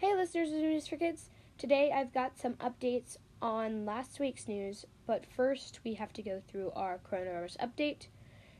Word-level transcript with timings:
Hey, 0.00 0.16
listeners 0.16 0.48
of 0.48 0.54
News 0.54 0.88
for 0.88 0.96
Kids. 0.96 1.28
Today 1.58 1.92
I've 1.94 2.14
got 2.14 2.38
some 2.38 2.54
updates 2.54 3.18
on 3.42 3.84
last 3.84 4.18
week's 4.18 4.48
news, 4.48 4.86
but 5.06 5.26
first 5.26 5.80
we 5.84 5.92
have 5.92 6.14
to 6.14 6.22
go 6.22 6.40
through 6.48 6.72
our 6.74 6.98
coronavirus 6.98 7.58
update. 7.58 8.06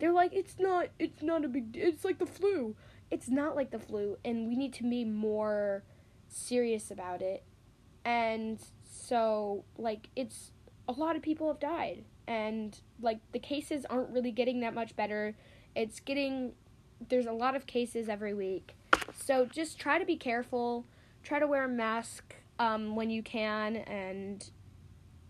They're 0.00 0.12
like, 0.12 0.32
it's 0.32 0.58
not, 0.58 0.88
it's 0.98 1.22
not 1.22 1.44
a 1.44 1.48
big, 1.48 1.76
it's 1.76 2.04
like 2.04 2.18
the 2.18 2.26
flu. 2.26 2.74
It's 3.12 3.28
not 3.28 3.54
like 3.54 3.70
the 3.70 3.78
flu, 3.78 4.18
and 4.24 4.48
we 4.48 4.56
need 4.56 4.72
to 4.74 4.82
be 4.82 5.04
more 5.04 5.84
serious 6.28 6.90
about 6.90 7.22
it. 7.22 7.44
And 8.04 8.60
so, 8.84 9.64
like, 9.76 10.08
it's, 10.16 10.50
a 10.88 10.92
lot 10.92 11.14
of 11.16 11.22
people 11.22 11.48
have 11.48 11.60
died. 11.60 12.04
And, 12.26 12.78
like, 13.00 13.20
the 13.32 13.40
cases 13.40 13.84
aren't 13.90 14.10
really 14.10 14.32
getting 14.32 14.60
that 14.60 14.74
much 14.74 14.96
better 14.96 15.36
it's 15.74 16.00
getting 16.00 16.52
there's 17.08 17.26
a 17.26 17.32
lot 17.32 17.56
of 17.56 17.66
cases 17.66 18.08
every 18.08 18.34
week. 18.34 18.74
So 19.14 19.46
just 19.46 19.78
try 19.78 19.98
to 19.98 20.04
be 20.04 20.16
careful. 20.16 20.84
Try 21.22 21.38
to 21.38 21.46
wear 21.46 21.64
a 21.64 21.68
mask 21.68 22.34
um, 22.58 22.94
when 22.94 23.10
you 23.10 23.22
can, 23.22 23.76
and 23.76 24.48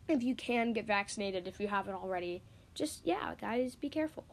if 0.09 0.23
you 0.23 0.35
can 0.35 0.73
get 0.73 0.87
vaccinated 0.87 1.47
if 1.47 1.61
you 1.61 1.69
haven't 1.69 1.95
already. 1.95 2.43
Just 2.75 3.03
yeah, 3.05 3.35
guys, 3.41 3.75
be 3.75 3.89
careful. 3.89 4.25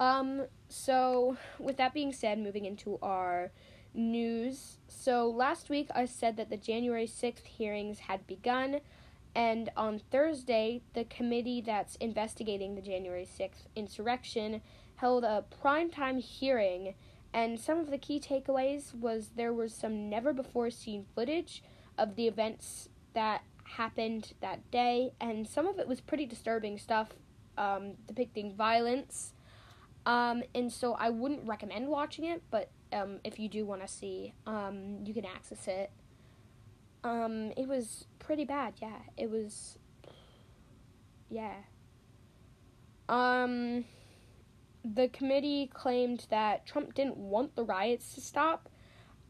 Um, 0.00 0.46
so 0.68 1.36
with 1.58 1.76
that 1.76 1.92
being 1.92 2.12
said, 2.12 2.38
moving 2.38 2.64
into 2.64 2.98
our 3.02 3.50
news. 3.94 4.78
So 4.88 5.28
last 5.28 5.70
week 5.70 5.88
I 5.94 6.04
said 6.04 6.36
that 6.36 6.50
the 6.50 6.56
January 6.56 7.06
6th 7.06 7.46
hearings 7.46 8.00
had 8.00 8.26
begun, 8.26 8.80
and 9.34 9.70
on 9.76 10.00
Thursday, 10.10 10.82
the 10.94 11.04
committee 11.04 11.60
that's 11.60 11.96
investigating 11.96 12.74
the 12.74 12.82
January 12.82 13.26
6th 13.26 13.66
insurrection 13.76 14.60
held 14.98 15.24
a 15.24 15.44
primetime 15.64 16.20
hearing, 16.20 16.94
and 17.32 17.58
some 17.58 17.78
of 17.78 17.90
the 17.90 17.98
key 17.98 18.20
takeaways 18.20 18.94
was 18.94 19.30
there 19.36 19.52
was 19.52 19.72
some 19.74 20.08
never 20.08 20.32
before 20.32 20.70
seen 20.70 21.06
footage 21.14 21.62
of 21.96 22.16
the 22.16 22.26
events 22.26 22.88
that 23.14 23.42
happened 23.64 24.32
that 24.40 24.70
day, 24.70 25.12
and 25.20 25.46
some 25.46 25.66
of 25.66 25.78
it 25.78 25.88
was 25.88 26.00
pretty 26.00 26.26
disturbing 26.26 26.78
stuff 26.78 27.08
um, 27.58 27.94
depicting 28.06 28.54
violence. 28.54 29.34
Um, 30.06 30.42
and 30.54 30.72
so 30.72 30.94
I 30.94 31.10
wouldn't 31.10 31.46
recommend 31.46 31.88
watching 31.88 32.24
it, 32.24 32.42
but 32.50 32.70
um, 32.92 33.18
if 33.24 33.38
you 33.38 33.48
do 33.48 33.66
want 33.66 33.82
to 33.82 33.88
see, 33.88 34.32
um, 34.46 35.00
you 35.04 35.12
can 35.12 35.26
access 35.26 35.68
it. 35.68 35.90
Um, 37.04 37.52
it 37.56 37.68
was 37.68 38.06
pretty 38.18 38.44
bad, 38.44 38.74
yeah. 38.80 39.00
It 39.16 39.30
was, 39.30 39.78
yeah. 41.28 41.54
Um, 43.08 43.84
the 44.84 45.08
committee 45.08 45.70
claimed 45.72 46.26
that 46.30 46.66
Trump 46.66 46.94
didn't 46.94 47.16
want 47.16 47.56
the 47.56 47.64
riots 47.64 48.14
to 48.14 48.20
stop, 48.20 48.68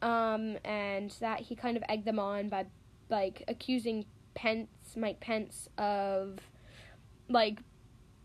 um, 0.01 0.57
and 0.63 1.11
that 1.19 1.41
he 1.41 1.55
kind 1.55 1.77
of 1.77 1.83
egged 1.89 2.05
them 2.05 2.19
on 2.19 2.49
by 2.49 2.65
like 3.09 3.43
accusing 3.47 4.05
Pence, 4.33 4.69
Mike 4.95 5.19
Pence, 5.19 5.67
of 5.77 6.39
like 7.27 7.59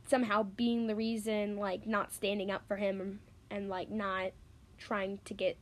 somehow 0.07 0.43
being 0.43 0.87
the 0.87 0.95
reason, 0.95 1.57
like 1.57 1.87
not 1.87 2.13
standing 2.13 2.51
up 2.51 2.63
for 2.69 2.77
him 2.77 3.21
and 3.51 3.69
like 3.69 3.91
not 3.91 4.33
trying 4.79 5.19
to 5.25 5.35
get 5.35 5.57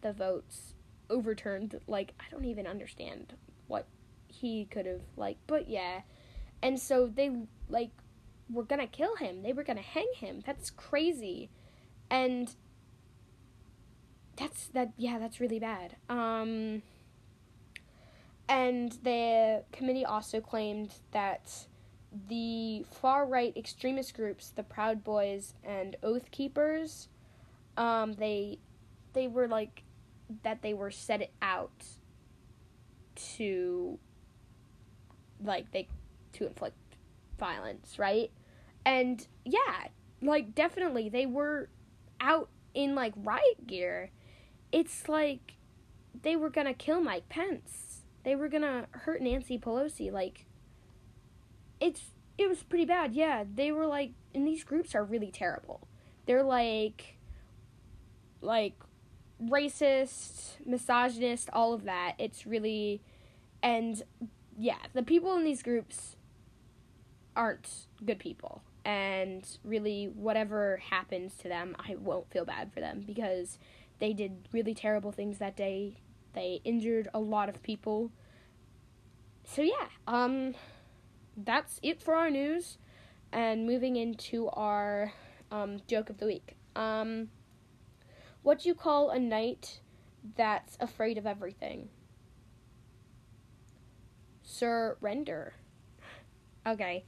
the 0.00 0.12
votes 0.12 0.74
overturned. 1.10 1.78
Like 1.86 2.12
I 2.20 2.24
don't 2.30 2.44
even 2.44 2.66
understand 2.66 3.34
what 3.66 3.86
he 4.28 4.66
could 4.66 4.86
have 4.86 5.02
like, 5.16 5.38
but 5.46 5.68
yeah. 5.68 6.02
And 6.62 6.78
so 6.78 7.06
they 7.06 7.30
like 7.68 7.90
were 8.50 8.64
gonna 8.64 8.86
kill 8.86 9.16
him. 9.16 9.42
They 9.42 9.52
were 9.52 9.64
gonna 9.64 9.80
hang 9.82 10.10
him. 10.14 10.42
That's 10.44 10.70
crazy. 10.70 11.50
And 12.10 12.54
that's 14.36 14.68
that 14.68 14.92
yeah, 14.96 15.18
that's 15.18 15.40
really 15.40 15.58
bad. 15.58 15.96
Um 16.08 16.82
and 18.48 18.92
the 19.02 19.64
committee 19.72 20.04
also 20.04 20.40
claimed 20.40 20.94
that 21.12 21.66
the 22.28 22.86
far 22.90 23.26
right 23.26 23.54
extremist 23.56 24.14
groups, 24.14 24.50
the 24.50 24.62
Proud 24.62 25.04
Boys 25.04 25.54
and 25.62 25.96
Oath 26.02 26.30
Keepers, 26.30 27.08
um, 27.76 28.14
they 28.14 28.58
they 29.12 29.28
were 29.28 29.48
like 29.48 29.82
that 30.42 30.62
they 30.62 30.74
were 30.74 30.90
set 30.90 31.30
out 31.42 31.84
to 33.36 33.98
like 35.42 35.70
they 35.72 35.88
to 36.32 36.46
inflict 36.46 36.76
violence, 37.38 37.98
right? 37.98 38.30
And 38.84 39.26
yeah, 39.44 39.88
like 40.22 40.54
definitely 40.54 41.08
they 41.08 41.26
were 41.26 41.68
out 42.20 42.48
in 42.74 42.94
like 42.94 43.12
riot 43.16 43.66
gear. 43.66 44.10
It's 44.72 45.08
like 45.08 45.54
they 46.22 46.36
were 46.36 46.50
gonna 46.50 46.74
kill 46.74 47.00
Mike 47.00 47.28
Pence. 47.28 48.02
They 48.24 48.36
were 48.36 48.48
gonna 48.48 48.86
hurt 48.90 49.22
Nancy 49.22 49.58
Pelosi. 49.58 50.12
Like 50.12 50.46
it's 51.80 52.02
it 52.36 52.48
was 52.48 52.62
pretty 52.62 52.84
bad. 52.84 53.14
Yeah, 53.14 53.44
they 53.52 53.72
were 53.72 53.86
like 53.86 54.12
and 54.34 54.46
these 54.46 54.64
groups 54.64 54.94
are 54.94 55.04
really 55.04 55.30
terrible. 55.30 55.88
They're 56.26 56.42
like 56.42 57.18
like 58.40 58.74
racist, 59.42 60.56
misogynist, 60.64 61.48
all 61.52 61.72
of 61.72 61.84
that. 61.84 62.14
It's 62.18 62.46
really 62.46 63.00
and 63.62 64.02
yeah, 64.56 64.78
the 64.92 65.02
people 65.02 65.36
in 65.36 65.44
these 65.44 65.62
groups 65.62 66.16
aren't 67.38 67.86
good 68.04 68.18
people. 68.18 68.62
And 68.84 69.46
really, 69.64 70.06
whatever 70.06 70.82
happens 70.90 71.34
to 71.38 71.48
them, 71.48 71.76
I 71.78 71.94
won't 71.94 72.30
feel 72.30 72.44
bad 72.44 72.72
for 72.72 72.80
them 72.80 73.04
because 73.06 73.58
they 74.00 74.12
did 74.12 74.48
really 74.52 74.74
terrible 74.74 75.12
things 75.12 75.38
that 75.38 75.56
day. 75.56 75.98
They 76.34 76.60
injured 76.64 77.08
a 77.14 77.20
lot 77.20 77.48
of 77.48 77.62
people. 77.62 78.10
So, 79.44 79.62
yeah, 79.62 79.88
um, 80.06 80.54
that's 81.36 81.80
it 81.82 82.02
for 82.02 82.14
our 82.14 82.28
news. 82.28 82.78
And 83.32 83.66
moving 83.66 83.96
into 83.96 84.48
our 84.48 85.12
um, 85.50 85.80
joke 85.86 86.10
of 86.10 86.18
the 86.18 86.26
week. 86.26 86.56
Um, 86.74 87.28
what 88.42 88.60
do 88.60 88.68
you 88.68 88.74
call 88.74 89.10
a 89.10 89.18
knight 89.18 89.80
that's 90.36 90.78
afraid 90.80 91.18
of 91.18 91.26
everything? 91.26 91.90
Surrender. 94.42 95.52
Okay. 96.66 97.04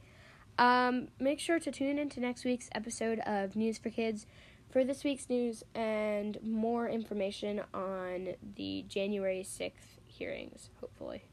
Um, 0.61 1.07
make 1.19 1.39
sure 1.39 1.57
to 1.57 1.71
tune 1.71 1.97
in 1.97 2.07
to 2.09 2.19
next 2.19 2.45
week's 2.45 2.69
episode 2.75 3.19
of 3.25 3.55
News 3.55 3.79
for 3.79 3.89
Kids 3.89 4.27
for 4.69 4.83
this 4.83 5.03
week's 5.03 5.27
news 5.27 5.63
and 5.73 6.37
more 6.43 6.87
information 6.87 7.61
on 7.73 8.35
the 8.57 8.85
January 8.87 9.43
6th 9.43 9.71
hearings, 10.05 10.69
hopefully. 10.79 11.23